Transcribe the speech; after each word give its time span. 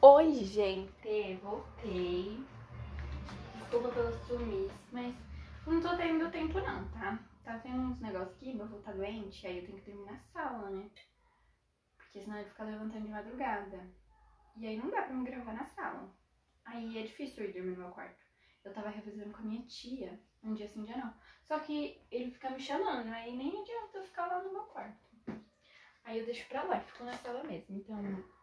Oi, 0.00 0.32
gente, 0.44 1.34
voltei. 1.42 2.38
Desculpa 3.56 3.88
pelo 3.88 4.12
sumiço, 4.26 4.86
mas 4.92 5.12
não 5.66 5.80
tô 5.82 5.96
tendo 5.96 6.30
tempo 6.30 6.60
não, 6.60 6.88
tá? 6.90 7.18
Tá 7.42 7.58
tendo 7.58 7.80
uns 7.80 8.00
negócios 8.00 8.36
aqui, 8.36 8.54
meu 8.54 8.66
avô 8.66 8.78
tá 8.78 8.92
doente, 8.92 9.44
aí 9.44 9.58
eu 9.58 9.66
tenho 9.66 9.82
que 9.82 9.90
dormir 9.90 10.12
na 10.12 10.20
sala, 10.20 10.70
né? 10.70 10.88
Porque 11.96 12.20
senão 12.20 12.38
ele 12.38 12.48
fica 12.48 12.62
levantando 12.62 13.06
de 13.06 13.10
madrugada. 13.10 13.92
E 14.56 14.68
aí 14.68 14.76
não 14.76 14.88
dá 14.88 15.02
pra 15.02 15.16
me 15.16 15.28
gravar 15.28 15.52
na 15.52 15.64
sala. 15.64 16.14
Aí 16.64 16.96
é 16.96 17.02
difícil 17.02 17.42
eu 17.42 17.50
ir 17.50 17.52
dormir 17.54 17.70
no 17.72 17.78
meu 17.78 17.90
quarto. 17.90 18.24
Eu 18.64 18.72
tava 18.72 18.90
revisando 18.90 19.32
com 19.32 19.42
a 19.42 19.46
minha 19.46 19.66
tia, 19.66 20.22
um 20.44 20.54
dia 20.54 20.68
sim, 20.68 20.82
um 20.82 20.84
dia 20.84 20.96
não. 20.96 21.12
Só 21.42 21.58
que 21.58 22.00
ele 22.12 22.30
fica 22.30 22.50
me 22.50 22.60
chamando, 22.60 23.12
aí 23.12 23.36
nem 23.36 23.48
adianta 23.48 23.98
eu 23.98 24.04
ficar 24.04 24.28
lá 24.28 24.44
no 24.44 24.52
meu 24.52 24.62
quarto. 24.62 25.08
Aí 26.04 26.20
eu 26.20 26.24
deixo 26.24 26.46
pra 26.48 26.62
lá, 26.62 26.78
fico 26.82 27.02
na 27.02 27.14
sala 27.14 27.42
mesmo. 27.42 27.76
Então, 27.76 28.37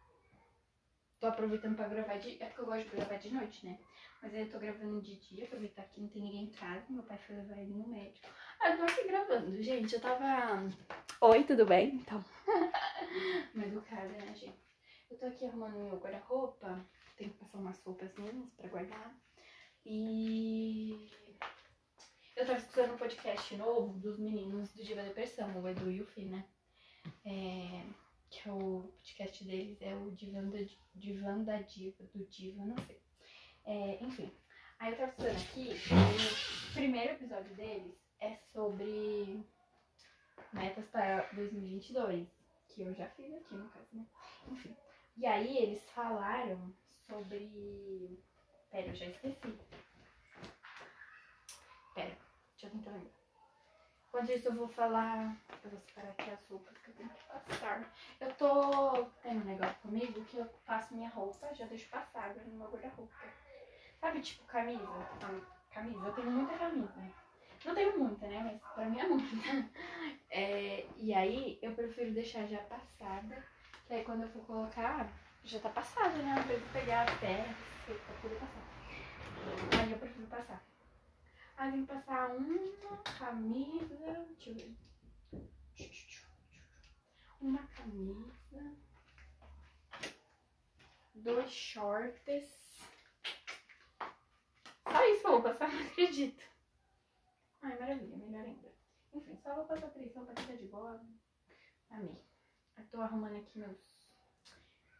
tô 1.25 1.29
aproveitando 1.29 1.75
pra 1.75 1.87
gravar 1.87 2.17
de. 2.17 2.41
É 2.41 2.45
porque 2.45 2.61
eu 2.61 2.65
gosto 2.65 2.83
de 2.83 2.95
gravar 2.95 3.15
de 3.15 3.33
noite, 3.33 3.65
né? 3.65 3.79
Mas 4.21 4.33
aí 4.33 4.41
eu 4.41 4.51
tô 4.51 4.59
gravando 4.59 5.01
de 5.01 5.15
dia, 5.15 5.45
aproveitar 5.45 5.83
que 5.83 5.99
não 5.99 6.07
tem 6.07 6.21
ninguém 6.21 6.43
em 6.43 6.51
casa. 6.51 6.85
Meu 6.89 7.03
pai 7.03 7.17
foi 7.17 7.35
levar 7.35 7.57
ele 7.57 7.73
no 7.73 7.87
médico. 7.87 8.27
Aí 8.61 8.71
eu 8.71 8.77
tô 8.77 8.83
aqui 8.83 9.07
gravando. 9.07 9.61
Gente, 9.61 9.95
eu 9.95 10.01
tava. 10.01 10.69
Oi, 11.21 11.43
tudo 11.43 11.65
bem? 11.65 11.95
Então. 11.95 12.23
Mas 13.55 13.75
o 13.75 13.81
cara, 13.81 14.07
né, 14.07 14.35
gente? 14.35 14.53
Eu 15.09 15.17
tô 15.17 15.25
aqui 15.25 15.45
arrumando 15.45 15.77
meu 15.77 15.99
guarda-roupa. 15.99 16.85
Tenho 17.17 17.31
que 17.31 17.39
passar 17.39 17.57
umas 17.57 17.81
roupas 17.83 18.13
minhas 18.15 18.35
pra 18.55 18.69
guardar. 18.69 19.15
E. 19.83 21.09
Eu 22.35 22.45
tava 22.45 22.59
escutando 22.59 22.93
um 22.93 22.97
podcast 22.97 23.55
novo 23.55 23.97
dos 23.99 24.19
meninos 24.19 24.73
do 24.73 24.83
Diva 24.83 25.01
Depressão, 25.01 25.55
o 25.55 25.69
Edu 25.69 25.89
e 25.89 26.01
o 26.01 26.05
Fih, 26.05 26.25
né? 26.25 26.45
É, 27.25 27.83
que 28.35 28.49
é 28.49 28.51
o 28.51 28.81
podcast 28.81 29.43
deles 29.45 29.81
é 29.81 29.95
o 29.95 30.11
Divan 30.11 30.49
da, 31.43 31.61
Diva, 31.61 32.03
do 32.13 32.25
Diva, 32.25 32.65
não 32.65 32.77
sei. 32.79 33.01
É, 33.63 34.03
enfim, 34.03 34.31
aí 34.77 34.91
eu 34.91 34.97
tava 34.97 35.11
estudando 35.11 35.37
aqui, 35.37 35.69
o 36.69 36.73
primeiro 36.73 37.13
episódio 37.13 37.55
deles 37.55 37.95
é 38.19 38.35
sobre 38.51 39.43
metas 40.51 40.85
para 40.89 41.29
2022, 41.31 42.27
que 42.67 42.81
eu 42.81 42.93
já 42.93 43.09
fiz 43.11 43.33
aqui 43.33 43.55
no 43.55 43.69
caso, 43.69 43.87
né? 43.93 44.05
Enfim, 44.49 44.75
e 45.17 45.25
aí 45.25 45.57
eles 45.57 45.89
falaram 45.91 46.73
sobre. 47.07 48.21
Pera, 48.69 48.87
eu 48.87 48.95
já 48.95 49.05
esqueci. 49.05 49.57
Pera, 51.93 52.17
deixa 52.51 52.67
eu 52.67 52.71
tentar 52.71 52.91
lembrar. 52.91 53.24
Enquanto 54.15 54.31
isso, 54.31 54.47
eu 54.47 54.53
vou 54.53 54.67
falar. 54.69 55.35
Eu 55.61 55.71
vou 55.71 55.79
separar 55.81 56.11
aqui 56.11 56.31
as 56.31 56.47
roupas 56.47 56.77
que 56.77 56.89
eu 56.89 56.95
tenho 56.95 57.09
que 57.09 57.23
passar. 57.25 57.93
Eu 58.21 58.33
tô 58.35 59.03
tendo 59.21 59.41
um 59.41 59.43
negócio 59.43 59.75
comigo 59.81 60.23
que 60.23 60.37
eu 60.37 60.45
passo 60.65 60.95
minha 60.95 61.09
roupa, 61.09 61.53
já 61.53 61.65
deixo 61.65 61.89
passada 61.89 62.41
no 62.45 62.53
meu 62.53 62.69
guarda-roupa. 62.69 63.13
Sabe, 63.99 64.21
tipo, 64.21 64.45
camisa? 64.45 64.87
Camisa, 65.69 66.07
eu 66.07 66.13
tenho 66.13 66.31
muita 66.31 66.57
camisa. 66.57 66.93
Não 67.65 67.75
tenho 67.75 67.99
muita, 67.99 68.25
né? 68.25 68.39
Mas 68.41 68.73
pra 68.73 68.85
mim 68.85 68.99
é 69.01 69.07
muita. 69.07 69.35
É, 70.31 70.85
e 70.97 71.13
aí, 71.13 71.59
eu 71.61 71.73
prefiro 71.73 72.13
deixar 72.13 72.45
já 72.45 72.59
passada. 72.59 73.43
Que 73.85 73.95
aí, 73.95 74.03
quando 74.05 74.23
eu 74.23 74.29
for 74.29 74.45
colocar, 74.45 75.09
já 75.43 75.59
tá 75.59 75.69
passada, 75.69 76.15
né? 76.19 76.35
Não 76.35 76.43
preciso 76.43 76.71
pegar 76.71 77.03
a 77.03 77.15
pé, 77.17 77.45
tá 77.85 78.13
tudo 78.21 78.39
passado. 78.39 79.81
Aí 79.81 79.91
eu 79.91 79.97
prefiro 79.97 80.27
passar. 80.27 80.61
Aí 81.57 81.71
tem 81.71 81.85
que 81.85 81.93
passar 81.93 82.35
uma 82.35 82.97
camisa. 83.17 83.95
Deixa 83.95 84.49
eu 84.49 84.55
ver. 84.55 84.75
Uma 87.39 87.67
camisa. 87.67 88.75
Dois 91.13 91.51
shorts. 91.51 92.65
Só 94.83 95.05
isso 95.05 95.27
eu 95.27 95.31
vou 95.31 95.41
passar, 95.41 95.67
não 95.73 95.81
acredito. 95.87 96.43
Ai, 97.61 97.79
maravilha, 97.79 98.17
melhor 98.17 98.43
ainda. 98.43 98.71
Enfim, 99.13 99.37
só 99.37 99.55
vou 99.55 99.65
passar 99.65 99.89
três 99.89 100.15
aqui 100.15 100.33
tá 100.33 100.55
de 100.55 100.67
boa. 100.67 101.01
Amei. 101.89 102.21
Eu 102.77 102.85
tô 102.87 103.01
arrumando 103.01 103.37
aqui 103.37 103.57
meus. 103.57 104.19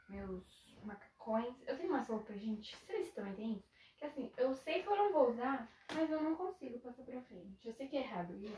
Meus 0.07 0.77
macacões. 0.83 1.55
Eu 1.67 1.77
tenho 1.77 1.89
umas 1.89 2.07
roupas, 2.07 2.39
gente. 2.39 2.75
Vocês 2.77 3.11
também 3.13 3.35
têm 3.35 3.63
assim, 4.05 4.31
eu 4.37 4.55
sei 4.55 4.81
que 4.81 4.89
eu 4.89 4.95
não 4.95 5.11
vou 5.11 5.29
usar, 5.31 5.69
mas 5.93 6.09
eu 6.09 6.21
não 6.21 6.35
consigo 6.35 6.79
passar 6.79 7.03
pra 7.03 7.21
frente. 7.21 7.67
Eu 7.67 7.73
sei 7.73 7.87
que 7.87 7.97
é 7.97 8.01
errado 8.01 8.33
isso. 8.35 8.57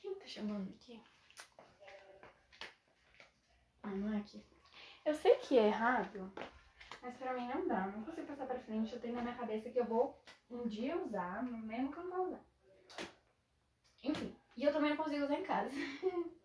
Quem 0.00 0.14
tá 0.14 0.26
chamando 0.26 0.70
aqui? 0.70 1.00
Ah, 3.82 3.90
não 3.90 4.14
é 4.14 4.18
aqui. 4.18 4.42
Eu 5.04 5.14
sei 5.14 5.36
que 5.36 5.58
é 5.58 5.66
errado, 5.66 6.32
mas 7.02 7.16
pra 7.16 7.34
mim 7.34 7.46
não 7.48 7.68
dá. 7.68 7.86
Não 7.86 8.02
consigo 8.02 8.26
passar 8.26 8.46
pra 8.46 8.58
frente. 8.60 8.92
Eu 8.92 9.00
tenho 9.00 9.14
na 9.14 9.22
minha 9.22 9.36
cabeça 9.36 9.68
que 9.70 9.78
eu 9.78 9.84
vou 9.84 10.18
um 10.50 10.66
dia 10.66 10.96
usar, 10.96 11.42
mesmo 11.42 11.92
que 11.92 11.98
eu 11.98 12.04
não 12.04 12.16
vou 12.16 12.26
usar. 12.28 12.44
Enfim. 14.02 14.34
E 14.56 14.64
eu 14.64 14.72
também 14.72 14.90
não 14.90 14.96
consigo 14.96 15.24
usar 15.24 15.38
em 15.38 15.44
casa. 15.44 15.70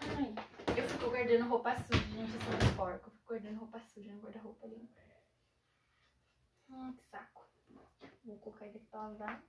Ai, 0.00 0.34
eu 0.76 0.88
fico 0.88 1.10
guardando 1.10 1.48
roupa 1.48 1.76
suja, 1.76 1.98
gente. 1.98 2.34
Eu 2.34 2.40
sou 2.40 2.50
muito 2.50 2.76
porco. 2.76 3.08
Eu 3.08 3.12
fico 3.12 3.28
guardando 3.28 3.58
roupa 3.58 3.80
suja 3.80 4.12
no 4.12 4.20
guarda-roupa 4.20 4.66
ali. 4.66 4.88
Hum, 6.70 6.92
que 6.96 7.04
saco. 7.06 7.46
Vou 8.24 8.38
colocar 8.38 8.66
ele 8.66 8.78
pra 8.90 9.08
lavar. 9.08 9.42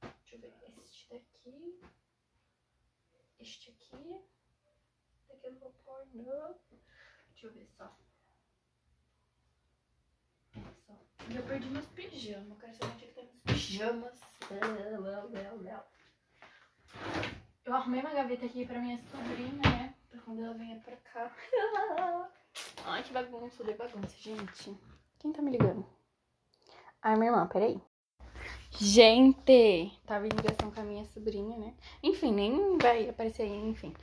Deixa 0.00 0.36
eu 0.36 0.40
ver. 0.40 0.54
Este 0.80 1.08
daqui. 1.10 1.80
Este 3.38 3.70
aqui. 3.70 4.22
Este 5.18 5.32
aqui 5.32 5.46
eu 5.46 5.52
não 5.52 5.60
vou 5.60 5.72
pôr, 5.84 6.06
não. 6.14 6.58
Deixa 7.30 7.46
eu 7.46 7.52
ver 7.52 7.66
só. 7.76 7.96
Só. 10.86 10.92
Eu 11.34 11.46
perdi 11.46 11.68
meus 11.68 11.86
pijamas. 11.86 12.48
Eu 12.48 12.56
quero 12.56 12.74
saber 12.74 12.92
onde 12.92 13.04
é 13.04 13.08
que 13.08 13.14
tá 13.14 13.22
meus 13.22 13.40
pijamas. 13.40 14.20
Eu 17.64 17.74
arrumei 17.74 18.00
uma 18.00 18.12
gaveta 18.12 18.46
aqui 18.46 18.66
pra 18.66 18.80
minha 18.80 18.98
sobrinha, 18.98 19.70
né? 19.70 19.94
Pra 20.10 20.20
quando 20.22 20.42
ela 20.42 20.54
venha 20.54 20.80
pra 20.80 20.96
cá. 20.96 21.30
Ai, 22.84 23.02
que 23.04 23.12
bagunça, 23.12 23.62
de 23.62 23.74
bagunça, 23.74 24.16
gente. 24.16 24.76
Quem 25.20 25.32
tá 25.32 25.42
me 25.42 25.50
ligando? 25.50 25.84
Ai, 27.02 27.14
minha 27.14 27.30
irmã, 27.30 27.46
peraí. 27.46 27.78
Gente, 28.70 29.92
tava 30.06 30.26
em 30.26 30.30
ligação 30.30 30.70
com 30.70 30.80
a 30.80 30.82
minha 30.82 31.04
sobrinha, 31.04 31.58
né? 31.58 31.74
Enfim, 32.02 32.32
nem 32.32 32.78
vai 32.78 33.06
aparecer 33.06 33.42
aí, 33.42 33.68
enfim. 33.68 33.94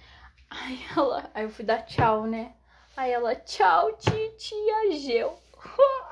Aí 0.47 0.79
ela. 0.95 1.31
Aí 1.33 1.43
eu 1.45 1.49
fui 1.49 1.65
dar 1.65 1.81
tchau, 1.81 2.27
né? 2.27 2.55
Aí 2.95 3.11
ela, 3.11 3.35
tchau, 3.35 3.97
titia 3.97 4.91
Geu. 4.91 5.35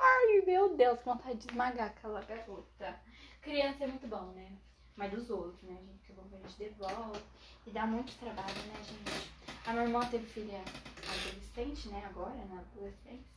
Ai, 0.00 0.42
meu 0.44 0.76
Deus, 0.76 0.98
vontade 1.04 1.38
de 1.38 1.46
esmagar 1.50 1.86
aquela 1.86 2.20
garota. 2.22 3.00
Criança 3.40 3.84
é 3.84 3.86
muito 3.86 4.08
bom, 4.08 4.32
né? 4.32 4.58
Mas 4.96 5.12
dos 5.12 5.30
outros, 5.30 5.62
né, 5.62 5.76
gente? 5.86 6.04
Que 6.04 6.12
bom 6.14 6.24
que 6.24 6.34
a 6.34 6.38
gente 6.38 6.58
devolve. 6.58 7.22
E 7.64 7.70
dá 7.70 7.86
muito 7.86 8.12
trabalho, 8.18 8.58
né, 8.66 8.74
gente? 8.82 9.30
A 9.66 9.72
minha 9.72 9.84
irmã 9.84 10.04
teve 10.06 10.26
filha 10.26 10.60
adolescente, 11.08 11.90
né, 11.90 12.04
agora, 12.06 12.34
na 12.46 12.58
adolescência. 12.58 13.35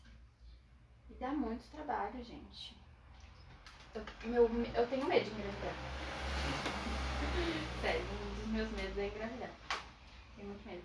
Dá 1.20 1.34
muito 1.34 1.70
trabalho, 1.70 2.24
gente. 2.24 2.78
Eu, 3.94 4.06
meu, 4.30 4.50
eu 4.74 4.88
tenho 4.88 5.06
medo 5.06 5.26
de 5.26 5.32
engravidar. 5.32 5.74
Sério, 7.82 8.02
um 8.02 8.36
dos 8.36 8.48
meus 8.48 8.72
medos 8.72 8.98
é 8.98 9.08
engravidar. 9.08 9.52
Tenho 10.38 10.48
muito 10.48 10.66
medo. 10.66 10.84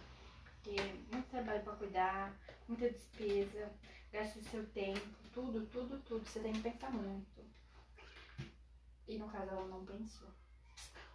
Porque 0.63 0.83
muito 1.13 1.31
trabalho 1.31 1.63
pra 1.63 1.77
cuidar, 1.77 2.37
muita 2.67 2.91
despesa, 2.91 3.73
gasta 4.13 4.43
seu 4.43 4.67
tempo, 4.71 5.07
tudo, 5.33 5.65
tudo, 5.67 6.01
tudo. 6.01 6.27
Você 6.27 6.41
tem 6.41 6.53
que 6.53 6.63
pensar 6.63 6.91
muito. 6.91 7.45
E 9.07 9.17
no 9.17 9.29
caso 9.29 9.51
ela 9.51 9.69
não 9.69 9.87
pensou. 9.87 10.29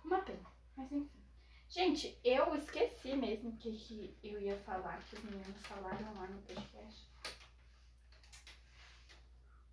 Uma 0.06 0.22
pena, 0.22 0.50
mas 0.78 0.90
enfim. 0.94 1.20
Gente, 1.68 2.18
eu 2.24 2.56
esqueci 2.56 3.18
mesmo 3.18 3.50
o 3.50 3.58
que, 3.58 3.74
que 3.74 4.18
eu 4.24 4.40
ia 4.40 4.56
falar, 4.60 5.04
que 5.04 5.18
os 5.18 5.24
meninos 5.24 5.68
falaram 5.68 6.14
lá 6.16 6.26
no 6.28 6.42
podcast. 6.44 7.09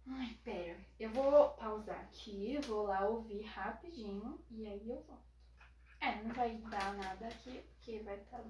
Ai, 0.08 0.38
pera. 0.44 0.76
Eu 0.98 1.10
vou 1.10 1.50
pausar 1.50 2.00
aqui, 2.00 2.58
vou 2.66 2.84
lá 2.84 3.06
ouvir 3.06 3.42
rapidinho 3.42 4.38
e 4.50 4.66
aí 4.66 4.88
eu 4.88 5.02
volto. 5.02 5.26
É, 6.00 6.22
não 6.22 6.32
vai 6.32 6.56
dar 6.56 6.94
nada 6.94 7.26
aqui, 7.26 7.62
porque 7.74 7.98
vai 8.00 8.16
estar. 8.16 8.38
Tá... 8.38 8.44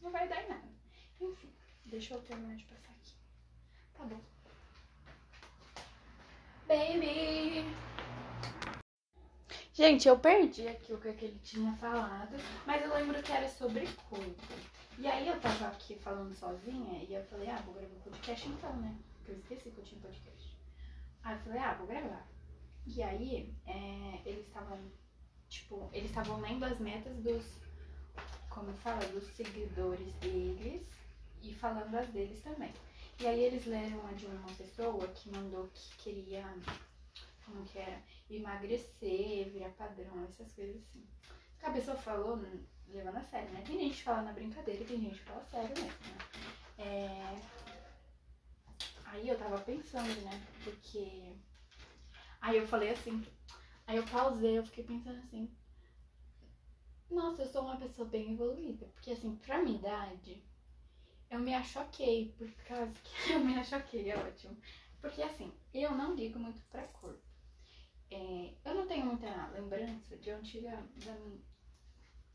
Não 0.00 0.10
vai 0.10 0.28
dar 0.28 0.42
em 0.44 0.48
nada. 0.48 0.68
Enfim, 1.20 1.52
deixa 1.84 2.14
eu 2.14 2.22
terminar 2.22 2.56
de 2.56 2.64
passar 2.64 2.92
aqui. 2.92 3.14
Tá 3.94 4.04
bom. 4.04 4.20
Baby! 6.66 7.64
Gente, 9.72 10.08
eu 10.08 10.18
perdi 10.18 10.66
aqui 10.66 10.94
o 10.94 10.98
que 10.98 11.08
ele 11.08 11.38
tinha 11.44 11.70
falado, 11.74 12.34
mas 12.64 12.82
eu 12.82 12.94
lembro 12.94 13.22
que 13.22 13.30
era 13.30 13.46
sobre 13.46 13.86
corpo. 14.08 14.54
E 14.98 15.06
aí 15.06 15.28
eu 15.28 15.38
tava 15.38 15.66
aqui 15.66 15.94
falando 15.96 16.34
sozinha 16.34 17.04
e 17.04 17.12
eu 17.12 17.22
falei, 17.26 17.50
ah, 17.50 17.60
vou 17.66 17.74
gravar 17.74 17.94
um 17.94 18.00
podcast 18.00 18.48
então, 18.48 18.74
né? 18.78 18.96
Porque 19.18 19.32
eu 19.32 19.36
esqueci 19.36 19.70
que 19.70 19.78
eu 19.78 19.84
tinha 19.84 20.00
podcast. 20.00 20.55
Aí 21.26 21.34
eu 21.34 21.40
falei, 21.40 21.58
ah, 21.58 21.74
vou 21.74 21.88
gravar. 21.88 22.24
E 22.86 23.02
aí, 23.02 23.52
é, 23.66 24.22
eles 24.24 24.46
estavam, 24.46 24.78
tipo, 25.48 25.90
eles 25.92 26.08
estavam 26.08 26.40
lendo 26.40 26.64
as 26.64 26.78
metas 26.78 27.16
dos, 27.16 27.44
como 28.48 28.72
fala, 28.74 29.04
dos 29.06 29.24
seguidores 29.34 30.12
deles 30.14 30.86
e 31.42 31.52
falando 31.52 31.96
as 31.96 32.06
deles 32.10 32.40
também. 32.44 32.72
E 33.18 33.26
aí 33.26 33.42
eles 33.42 33.66
leram 33.66 34.06
a 34.06 34.12
de 34.12 34.24
uma 34.26 34.46
pessoa 34.52 35.04
que 35.08 35.28
mandou 35.30 35.68
que 35.74 35.96
queria, 35.96 36.44
como 37.44 37.64
que 37.64 37.80
era, 37.80 38.00
emagrecer, 38.30 39.50
virar 39.50 39.70
padrão, 39.70 40.24
essas 40.28 40.52
coisas 40.52 40.76
assim. 40.76 41.04
A 41.60 41.70
pessoa 41.72 41.96
falou, 41.96 42.40
levando 42.86 43.16
a 43.16 43.22
sério, 43.22 43.50
né? 43.50 43.64
Tem 43.66 43.80
gente 43.80 43.96
que 43.96 44.04
fala 44.04 44.22
na 44.22 44.32
brincadeira 44.32 44.80
e 44.80 44.86
tem 44.86 45.00
gente 45.00 45.18
que 45.18 45.24
fala 45.24 45.44
sério 45.46 45.74
mesmo, 45.74 45.88
né? 45.88 46.18
É... 46.78 47.55
Aí 49.06 49.28
eu 49.28 49.38
tava 49.38 49.58
pensando, 49.60 50.20
né? 50.22 50.46
Porque. 50.64 51.32
Aí 52.40 52.56
eu 52.58 52.66
falei 52.66 52.90
assim. 52.90 53.24
Aí 53.86 53.96
eu 53.96 54.04
pausei, 54.04 54.58
eu 54.58 54.64
fiquei 54.66 54.84
pensando 54.84 55.18
assim. 55.18 55.50
Nossa, 57.10 57.42
eu 57.42 57.46
sou 57.46 57.62
uma 57.62 57.76
pessoa 57.76 58.08
bem 58.08 58.32
evoluída. 58.32 58.86
Porque 58.86 59.12
assim, 59.12 59.36
pra 59.36 59.62
minha 59.62 59.78
idade, 59.78 60.44
eu 61.30 61.38
me 61.38 61.54
achoquei. 61.54 62.34
Por 62.36 62.50
causa 62.64 62.92
que 63.02 63.32
eu 63.32 63.40
me 63.40 63.56
achoquei, 63.56 64.10
é 64.10 64.16
ótimo. 64.16 64.56
Porque 65.00 65.22
assim, 65.22 65.52
eu 65.72 65.92
não 65.92 66.14
ligo 66.14 66.38
muito 66.38 66.60
pra 66.62 66.82
cor. 66.88 67.18
É, 68.10 68.54
eu 68.64 68.74
não 68.74 68.86
tenho 68.86 69.06
muita 69.06 69.48
lembrança 69.48 70.16
de 70.16 70.30
antiga. 70.30 70.82
Da, 71.04 71.16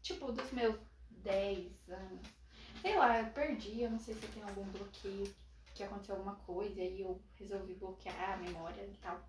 tipo, 0.01 0.31
dos 0.31 0.51
meus 0.51 0.79
10 1.09 1.89
anos. 1.89 2.27
Sei 2.81 2.97
lá, 2.97 3.19
eu 3.19 3.29
perdi, 3.31 3.81
eu 3.81 3.91
não 3.91 3.99
sei 3.99 4.15
se 4.15 4.27
tenho 4.27 4.47
algum 4.47 4.63
bloqueio, 4.71 5.35
que 5.73 5.83
aconteceu 5.83 6.15
alguma 6.15 6.35
coisa, 6.35 6.81
e 6.81 7.01
eu 7.01 7.21
resolvi 7.35 7.73
bloquear 7.73 8.33
a 8.33 8.37
memória 8.37 8.81
e 8.81 8.97
tal. 9.01 9.19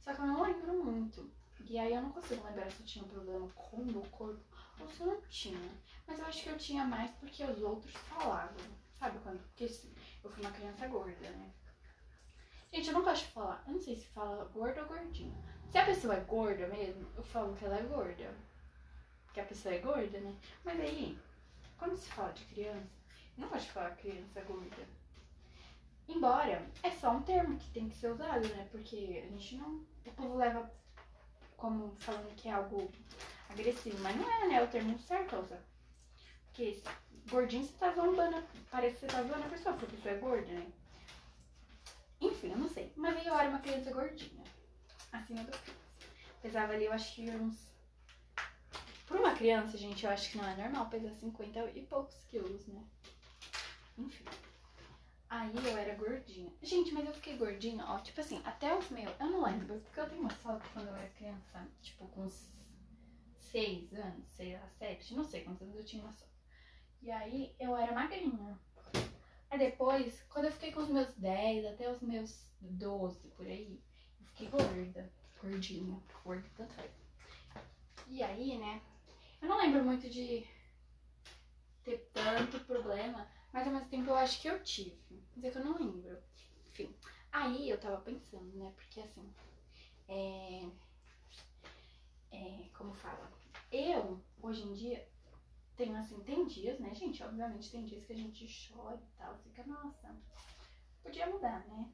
Só 0.00 0.14
que 0.14 0.20
eu 0.20 0.26
não 0.26 0.42
lembro 0.42 0.84
muito. 0.84 1.30
E 1.68 1.78
aí 1.78 1.94
eu 1.94 2.02
não 2.02 2.12
consigo 2.12 2.44
lembrar 2.44 2.70
se 2.70 2.80
eu 2.80 2.86
tinha 2.86 3.04
um 3.04 3.08
problema 3.08 3.48
com 3.54 3.76
o 3.78 3.84
meu 3.84 4.02
corpo 4.02 4.40
ou 4.78 4.88
se 4.88 5.00
eu 5.00 5.06
não 5.06 5.20
tinha. 5.22 5.70
Mas 6.06 6.18
eu 6.18 6.26
acho 6.26 6.42
que 6.42 6.50
eu 6.50 6.58
tinha 6.58 6.84
mais 6.84 7.10
porque 7.12 7.42
os 7.42 7.60
outros 7.62 7.92
falavam. 7.92 8.54
Sabe 8.98 9.18
quando? 9.20 9.40
Porque 9.48 9.64
eu 10.22 10.30
fui 10.30 10.42
uma 10.42 10.52
criança 10.52 10.86
gorda, 10.86 11.30
né? 11.30 11.50
Gente, 12.72 12.88
eu 12.88 12.94
não 12.94 13.02
gosto 13.02 13.24
de 13.24 13.32
falar. 13.32 13.64
Eu 13.66 13.72
não 13.74 13.80
sei 13.80 13.96
se 13.96 14.06
fala 14.08 14.44
gorda 14.46 14.82
ou 14.82 14.88
gordinha. 14.88 15.34
Se 15.70 15.78
a 15.78 15.84
pessoa 15.84 16.14
é 16.14 16.20
gorda 16.20 16.68
mesmo, 16.68 17.06
eu 17.16 17.22
falo 17.24 17.56
que 17.56 17.64
ela 17.64 17.78
é 17.78 17.82
gorda. 17.82 18.34
Que 19.32 19.40
a 19.40 19.44
pessoa 19.44 19.74
é 19.74 19.78
gorda, 19.78 20.20
né? 20.20 20.36
Mas 20.64 20.80
aí, 20.80 21.18
quando 21.78 21.96
se 21.96 22.08
fala 22.10 22.32
de 22.32 22.44
criança, 22.44 22.86
eu 23.36 23.42
não 23.42 23.48
gosto 23.48 23.66
de 23.66 23.72
falar 23.72 23.96
criança 23.96 24.40
gorda. 24.42 24.88
Embora 26.08 26.64
é 26.82 26.90
só 26.90 27.10
um 27.10 27.22
termo 27.22 27.58
que 27.58 27.70
tem 27.70 27.88
que 27.88 27.96
ser 27.96 28.12
usado, 28.12 28.46
né? 28.48 28.68
Porque 28.70 29.24
a 29.24 29.30
gente 29.30 29.56
não. 29.56 29.84
O 30.06 30.10
povo 30.14 30.36
leva 30.36 30.70
como 31.56 31.94
falando 31.98 32.34
que 32.36 32.48
é 32.48 32.52
algo 32.52 32.90
agressivo, 33.50 33.98
mas 34.00 34.16
não 34.16 34.30
é, 34.30 34.48
né? 34.48 34.54
É 34.56 34.62
o 34.62 34.68
termo 34.68 34.98
certo 34.98 35.36
a 35.36 35.40
usar. 35.40 35.62
Porque 36.46 36.80
gordinho 37.28 37.64
você 37.64 37.72
tá 37.78 37.92
zombando, 37.92 38.42
parece 38.70 38.94
que 38.94 39.00
você 39.00 39.06
tá 39.08 39.22
zoando 39.22 39.44
a 39.44 39.48
pessoa, 39.48 39.74
porque 39.74 39.94
a 39.94 39.96
pessoa 39.96 40.14
é 40.14 40.18
gorda, 40.18 40.52
né? 40.52 40.66
Enfim, 42.20 42.52
eu 42.52 42.58
não 42.58 42.68
sei. 42.68 42.92
Mas 42.96 43.26
eu 43.26 43.34
era 43.34 43.48
uma 43.48 43.58
criança 43.58 43.92
gordinha. 43.92 44.44
Acima 45.12 45.42
do 45.42 45.50
peso. 45.50 45.76
Pesava 46.40 46.72
ali, 46.72 46.84
eu 46.84 46.92
acho 46.92 47.14
que 47.14 47.30
uns. 47.30 47.56
Por 49.06 49.18
uma 49.18 49.34
criança, 49.34 49.76
gente, 49.76 50.04
eu 50.04 50.10
acho 50.10 50.30
que 50.30 50.38
não 50.38 50.48
é 50.48 50.56
normal 50.56 50.88
pesar 50.88 51.12
50 51.12 51.70
e 51.74 51.82
poucos 51.82 52.16
quilos, 52.30 52.66
né? 52.66 52.82
Enfim. 53.98 54.24
Aí 55.28 55.52
eu 55.56 55.76
era 55.76 55.94
gordinha. 55.94 56.52
Gente, 56.62 56.92
mas 56.92 57.06
eu 57.06 57.14
fiquei 57.14 57.36
gordinha, 57.36 57.84
ó, 57.84 57.98
tipo 57.98 58.20
assim, 58.20 58.40
até 58.44 58.76
os 58.76 58.88
meus. 58.90 59.12
Eu 59.18 59.26
não 59.26 59.44
lembro, 59.44 59.80
porque 59.80 59.98
eu 59.98 60.08
tenho 60.08 60.20
uma 60.20 60.30
foto 60.30 60.68
quando 60.72 60.88
eu 60.88 60.94
era 60.94 61.08
criança, 61.10 61.68
tipo, 61.82 62.06
com 62.08 62.22
uns 62.22 62.48
6 63.50 63.92
anos, 63.94 64.28
sei 64.30 64.56
lá, 64.56 64.68
7, 64.68 65.14
não 65.14 65.24
sei 65.24 65.42
quantos 65.42 65.62
anos 65.62 65.76
eu 65.76 65.84
tinha 65.84 66.02
uma 66.02 66.12
foto. 66.12 66.30
E 67.02 67.10
aí 67.10 67.54
eu 67.58 67.76
era 67.76 67.92
magrinha. 67.92 68.58
Aí 69.50 69.58
depois, 69.58 70.22
quando 70.28 70.46
eu 70.46 70.52
fiquei 70.52 70.72
com 70.72 70.80
os 70.80 70.88
meus 70.88 71.14
10 71.14 71.66
até 71.66 71.90
os 71.90 72.00
meus 72.00 72.50
12 72.60 73.28
por 73.30 73.46
aí, 73.46 73.80
eu 74.20 74.26
fiquei 74.26 74.48
gorda. 74.48 75.12
Gordinha. 75.40 76.00
Gorda 76.24 76.48
tanto. 76.56 76.74
E 78.08 78.22
aí, 78.22 78.58
né? 78.58 78.80
Eu 79.40 79.48
não 79.48 79.58
lembro 79.58 79.84
muito 79.84 80.08
de 80.08 80.46
ter 81.84 82.10
tanto 82.12 82.58
problema, 82.60 83.28
mas 83.56 83.66
ao 83.66 83.72
mesmo 83.72 83.88
tempo 83.88 84.10
eu 84.10 84.16
acho 84.16 84.38
que 84.42 84.48
eu 84.48 84.62
tive. 84.62 85.00
Mas 85.34 85.44
é 85.46 85.50
que 85.50 85.56
eu 85.56 85.64
não 85.64 85.78
lembro. 85.78 86.22
Enfim. 86.66 86.94
Aí 87.32 87.70
eu 87.70 87.80
tava 87.80 88.02
pensando, 88.02 88.54
né? 88.54 88.70
Porque 88.76 89.00
assim. 89.00 89.32
É. 90.06 90.68
É. 92.30 92.68
Como 92.74 92.92
fala? 92.92 93.32
Eu, 93.72 94.22
hoje 94.42 94.62
em 94.62 94.74
dia, 94.74 95.08
tem 95.74 95.96
assim, 95.96 96.22
tem 96.22 96.46
dias, 96.46 96.78
né, 96.78 96.94
gente? 96.94 97.22
Obviamente 97.22 97.70
tem 97.70 97.86
dias 97.86 98.04
que 98.04 98.12
a 98.12 98.16
gente 98.16 98.46
chora 98.68 99.00
e 99.02 99.16
tal, 99.16 99.38
fica, 99.38 99.64
nossa, 99.64 100.14
podia 101.02 101.26
mudar, 101.26 101.66
né? 101.66 101.90